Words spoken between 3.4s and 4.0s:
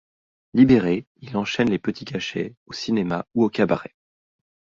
au cabaret.